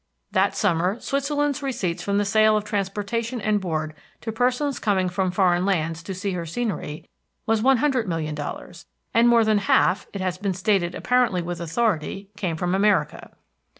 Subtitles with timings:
[0.31, 5.29] That summer Switzerland's receipts from the sale of transportation and board to persons coming from
[5.29, 7.07] foreign lands to see her scenery
[7.45, 12.73] was $100,000,000, and more than half, it has been stated apparently with authority, came from
[12.73, 13.33] America.